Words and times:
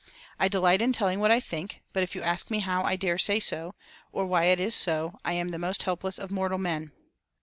I 0.39 0.47
delight 0.47 0.81
in 0.81 0.93
telling 0.93 1.19
what 1.19 1.29
I 1.29 1.39
think, 1.39 1.79
but 1.93 2.01
if 2.01 2.15
you 2.15 2.23
ask 2.23 2.49
me 2.49 2.57
how 2.57 2.81
I 2.81 2.95
dare 2.95 3.19
say 3.19 3.39
so, 3.39 3.75
or 4.11 4.25
why 4.25 4.45
it 4.45 4.59
is 4.59 4.73
so, 4.73 5.19
I 5.23 5.33
am 5.33 5.49
the 5.49 5.59
most 5.59 5.83
helpless 5.83 6.17
of 6.17 6.31
mortal 6.31 6.57
men. 6.57 6.91